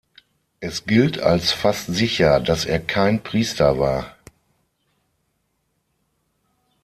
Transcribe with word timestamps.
Es 0.61 0.85
gilt 0.85 1.19
als 1.19 1.51
fast 1.51 1.85
sicher, 1.85 2.39
dass 2.39 2.65
er 2.65 2.79
kein 2.79 3.21
Priester 3.21 3.77
war. 3.77 4.17